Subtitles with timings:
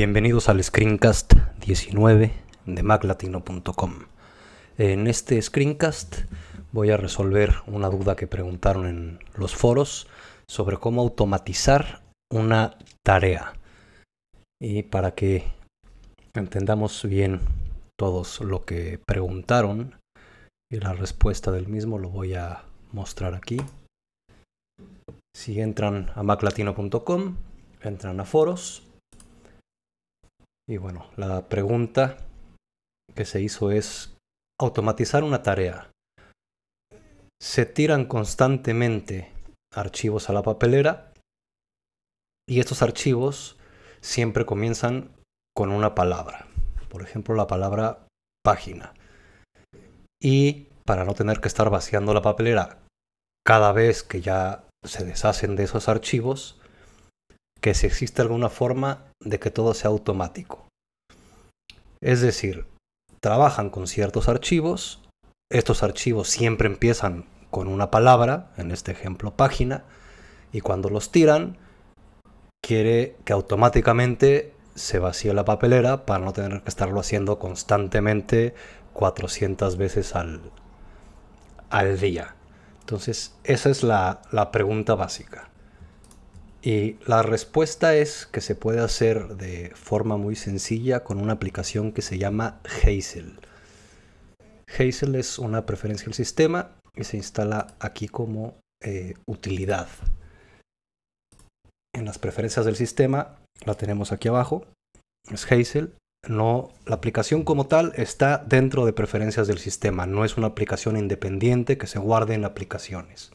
[0.00, 1.34] Bienvenidos al Screencast
[1.66, 2.30] 19
[2.66, 3.94] de maclatino.com.
[4.78, 6.18] En este Screencast
[6.70, 10.06] voy a resolver una duda que preguntaron en los foros
[10.48, 12.02] sobre cómo automatizar
[12.32, 13.54] una tarea.
[14.62, 15.42] Y para que
[16.32, 17.40] entendamos bien
[17.98, 19.96] todos lo que preguntaron
[20.70, 23.56] y la respuesta del mismo lo voy a mostrar aquí.
[25.34, 27.34] Si entran a maclatino.com,
[27.82, 28.84] entran a foros
[30.68, 32.18] y bueno, la pregunta
[33.14, 34.16] que se hizo es
[34.60, 35.90] automatizar una tarea.
[37.40, 39.32] Se tiran constantemente
[39.74, 41.14] archivos a la papelera
[42.46, 43.58] y estos archivos
[44.02, 45.16] siempre comienzan
[45.56, 46.46] con una palabra.
[46.90, 48.06] Por ejemplo, la palabra
[48.44, 48.92] página.
[50.20, 52.80] Y para no tener que estar vaciando la papelera
[53.44, 56.60] cada vez que ya se deshacen de esos archivos,
[57.60, 60.66] que si existe alguna forma de que todo sea automático.
[62.00, 62.66] Es decir,
[63.20, 65.02] trabajan con ciertos archivos,
[65.50, 69.84] estos archivos siempre empiezan con una palabra, en este ejemplo página,
[70.52, 71.56] y cuando los tiran,
[72.62, 78.54] quiere que automáticamente se vacíe la papelera para no tener que estarlo haciendo constantemente
[78.92, 80.40] 400 veces al,
[81.70, 82.36] al día.
[82.80, 85.47] Entonces, esa es la, la pregunta básica.
[86.62, 91.92] Y la respuesta es que se puede hacer de forma muy sencilla con una aplicación
[91.92, 93.38] que se llama Hazel.
[94.66, 99.88] Hazel es una preferencia del sistema y se instala aquí como eh, utilidad.
[101.94, 104.66] En las preferencias del sistema la tenemos aquí abajo.
[105.30, 105.94] Es Hazel.
[106.28, 110.06] No, la aplicación como tal está dentro de preferencias del sistema.
[110.06, 113.30] No es una aplicación independiente que se guarde en aplicaciones.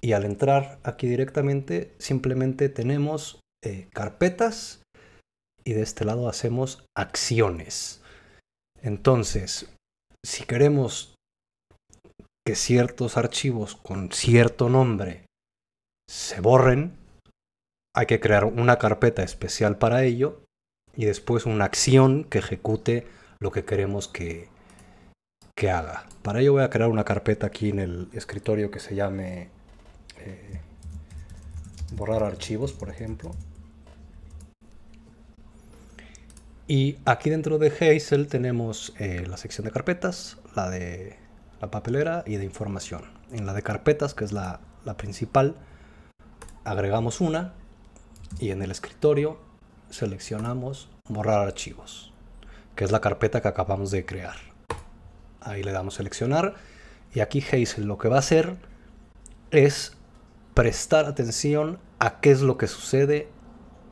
[0.00, 4.82] Y al entrar aquí directamente, simplemente tenemos eh, carpetas
[5.64, 8.02] y de este lado hacemos acciones.
[8.80, 9.74] Entonces,
[10.24, 11.14] si queremos
[12.46, 15.26] que ciertos archivos con cierto nombre
[16.08, 16.96] se borren,
[17.94, 20.42] hay que crear una carpeta especial para ello
[20.94, 23.06] y después una acción que ejecute
[23.40, 24.48] lo que queremos que,
[25.56, 26.06] que haga.
[26.22, 29.50] Para ello voy a crear una carpeta aquí en el escritorio que se llame
[30.20, 30.60] eh,
[31.92, 33.32] borrar archivos, por ejemplo.
[36.66, 41.16] Y aquí dentro de Hazel tenemos eh, la sección de carpetas, la de
[41.60, 43.02] la papelera y de información.
[43.32, 45.56] En la de carpetas, que es la, la principal,
[46.64, 47.54] agregamos una
[48.38, 49.38] y en el escritorio
[49.90, 52.12] seleccionamos borrar archivos,
[52.76, 54.36] que es la carpeta que acabamos de crear.
[55.40, 56.54] Ahí le damos seleccionar
[57.14, 58.56] y aquí Hazel lo que va a hacer
[59.50, 59.96] es
[60.58, 63.28] prestar atención a qué es lo que sucede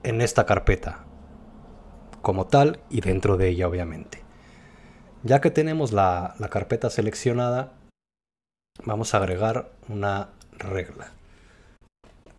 [0.03, 1.04] en esta carpeta,
[2.22, 4.25] como tal y dentro de ella obviamente.
[5.22, 7.75] Ya que tenemos la, carpeta seleccionada,
[8.84, 11.12] vamos a agregar una regla.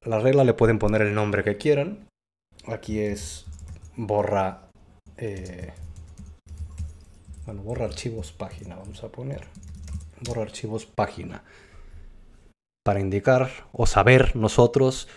[0.03, 2.09] La regla le pueden poner el nombre que quieran.
[2.67, 3.45] Aquí es
[3.95, 4.67] borra,
[5.15, 5.71] eh,
[7.45, 9.47] bueno, borra archivos página, vamos a poner.
[10.19, 11.43] Borra archivos página
[12.87, 15.09] para indicar o saber nosotros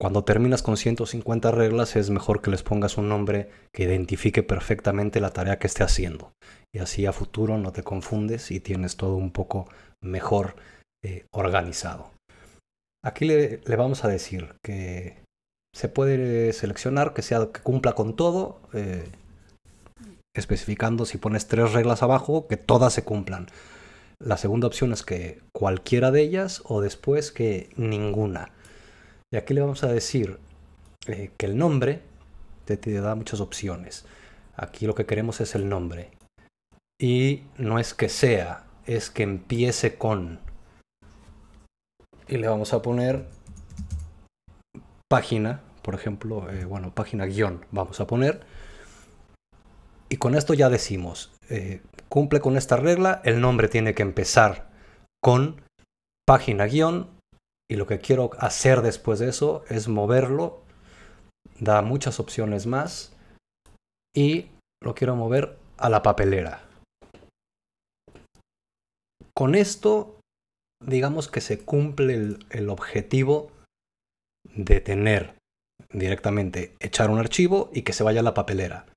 [0.00, 5.20] cuando terminas con 150 reglas es mejor que les pongas un nombre que identifique perfectamente
[5.20, 6.32] la tarea que esté haciendo.
[6.74, 9.68] Y así a futuro no te confundes y tienes todo un poco
[10.00, 10.56] mejor
[11.04, 12.10] eh, organizado.
[13.04, 15.22] Aquí le, vamos a decir que
[15.76, 19.04] se puede seleccionar que, sea, que cumpla con todo, eh,
[20.34, 23.48] especificando si pones tres reglas abajo, que todas se cumplan.
[24.24, 28.52] La segunda opción es que cualquiera de ellas o después que ninguna.
[29.32, 30.38] Y aquí le vamos a decir
[31.08, 32.02] eh, que el nombre
[32.64, 34.04] te, da muchas opciones.
[34.54, 36.12] Aquí lo que queremos es el nombre.
[37.00, 40.38] Y no es que sea, es que empiece con.
[42.28, 43.26] Y le vamos a poner
[45.08, 48.46] página, por ejemplo, eh, bueno, página guion, vamos a poner.
[50.08, 51.80] Y con esto ya decimos, eh,
[52.12, 54.70] cumple con esta regla, el nombre tiene que empezar
[55.22, 55.62] con
[56.26, 57.08] página guion
[57.70, 60.62] y lo que quiero hacer después de eso es moverlo,
[61.58, 63.16] da muchas opciones más
[64.14, 64.50] y
[64.82, 66.68] lo quiero mover a la papelera.
[69.34, 70.20] Con esto,
[70.84, 73.50] digamos que se cumple el, el objetivo
[74.54, 75.34] de tener
[75.90, 78.91] directamente echar un archivo y que se vaya a la papelera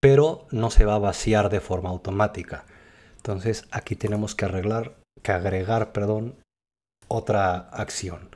[0.00, 2.64] pero no se va a vaciar de forma automática.
[3.16, 6.36] Entonces aquí tenemos que arreglar, que agregar, perdón,
[7.08, 8.30] otra acción.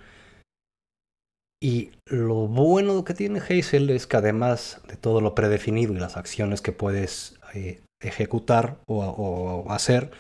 [1.63, 6.17] Y lo bueno que tiene Hazel es que además de todo lo predefinido y las
[6.17, 10.11] acciones que puedes eh, ejecutar o, hacer,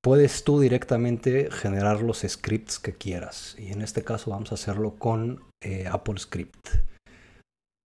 [0.00, 3.56] puedes tú directamente generar los scripts que quieras.
[3.58, 6.68] Y en este caso vamos a hacerlo con eh, Apple Script.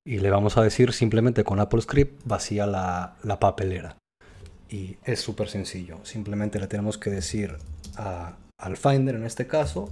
[0.05, 3.97] Y le vamos a decir simplemente con Apple Script vacía la, la papelera.
[4.69, 5.99] Y es súper sencillo.
[6.03, 7.57] Simplemente le tenemos que decir
[7.95, 9.89] al Finder en este caso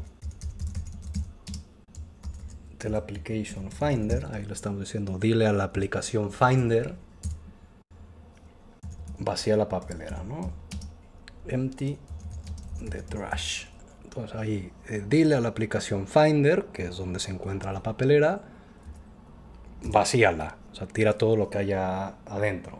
[2.79, 6.95] del application finder ahí lo estamos diciendo dile a la aplicación finder
[9.19, 10.51] vacía la papelera no
[11.47, 11.97] empty
[12.89, 13.65] the trash
[14.03, 18.50] entonces ahí eh, dile a la aplicación finder que es donde se encuentra la papelera
[19.83, 22.77] vacíala o sea tira todo lo que haya adentro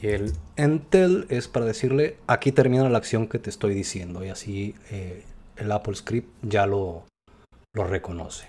[0.00, 4.28] y el entel es para decirle aquí termina la acción que te estoy diciendo y
[4.28, 5.24] así eh,
[5.56, 7.04] el Apple Script ya lo,
[7.74, 8.48] lo reconoce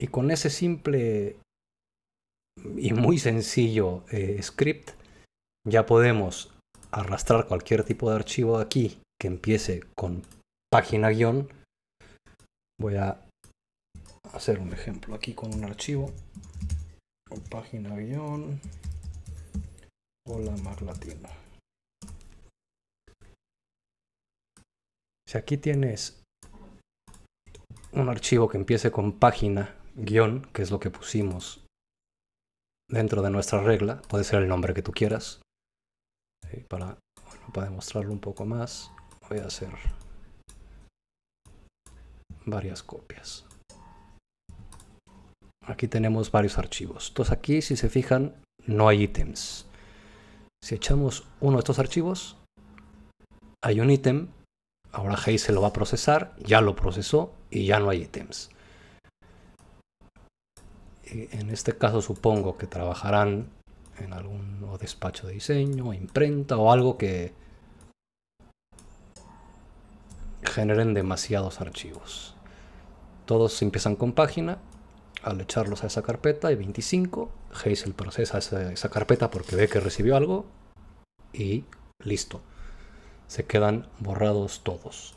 [0.00, 1.36] y con ese simple
[2.76, 4.90] y muy sencillo eh, script
[5.66, 6.52] ya podemos
[6.90, 10.22] arrastrar cualquier tipo de archivo aquí que empiece con
[10.70, 11.48] página guion.
[12.80, 13.20] Voy a
[14.32, 16.12] hacer un ejemplo aquí con un archivo.
[17.28, 18.60] Con página guion.
[20.28, 21.28] Hola Mar Latino.
[25.28, 26.22] Si aquí tienes
[27.92, 31.64] un archivo que empiece con página guion, que es lo que pusimos
[32.88, 35.40] dentro de nuestra regla, puede ser el nombre que tú quieras.
[36.68, 36.98] para,
[37.52, 38.92] para demostrarlo un poco más,
[39.28, 39.70] voy a hacer
[42.44, 43.44] varias copias.
[45.66, 47.08] Aquí tenemos varios archivos.
[47.08, 48.34] Entonces aquí, si se fijan,
[48.66, 49.66] no hay ítems.
[50.62, 52.36] Si echamos uno de estos archivos,
[53.62, 54.28] hay un ítem.
[54.92, 58.50] Ahora se lo va a procesar, ya lo procesó y ya no hay ítems
[61.06, 63.48] en este caso supongo que trabajarán
[63.98, 67.32] en algún despacho de diseño, imprenta o algo que
[70.42, 72.34] generen demasiados archivos.
[73.24, 74.58] Todos empiezan con página,
[75.22, 79.80] al echarlos a esa carpeta hay 25, Hazel procesa esa, esa carpeta porque ve que
[79.80, 80.46] recibió algo
[81.32, 81.64] y
[82.02, 82.40] listo.
[83.26, 85.14] Se quedan borrados todos.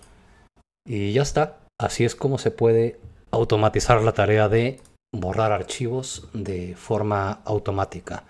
[0.85, 1.59] Y ya está.
[1.79, 2.99] Así es como se puede
[3.31, 4.81] automatizar la tarea de
[5.13, 8.23] borrar archivos de forma automática.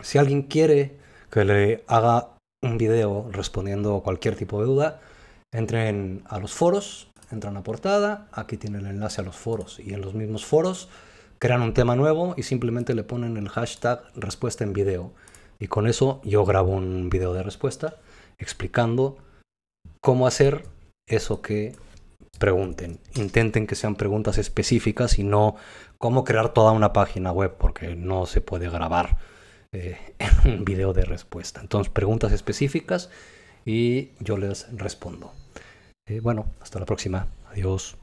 [0.00, 0.96] Si alguien quiere
[1.30, 5.00] que le haga un video respondiendo cualquier tipo de duda,
[5.52, 9.94] entren a los foros, entran a portada, aquí tienen el enlace a los foros y
[9.94, 10.88] en los mismos foros
[11.38, 15.12] crean un tema nuevo y simplemente le ponen el hashtag respuesta en video.
[15.58, 17.96] Y con eso yo grabo un video de respuesta
[18.38, 19.18] explicando
[20.00, 20.66] cómo hacer
[21.06, 21.74] eso que
[22.38, 22.98] pregunten.
[23.14, 25.56] Intenten que sean preguntas específicas y no
[25.98, 29.18] cómo crear toda una página web, porque no se puede grabar
[29.72, 29.96] eh,
[30.44, 31.60] en un video de respuesta.
[31.60, 33.10] Entonces, preguntas específicas
[33.64, 35.32] y yo les respondo.
[36.06, 37.28] Eh, bueno, hasta la próxima.
[37.50, 37.96] Adiós.